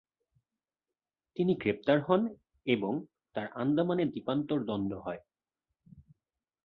তিনি 1.37 1.53
গ্রেপ্তার 1.55 1.97
হন 2.01 2.21
এবং 2.65 2.93
তার 3.35 3.47
আন্দামানে 3.53 4.03
দ্বীপান্তর 4.05 4.59
দণ্ড 4.63 4.91
হয়। 5.05 5.21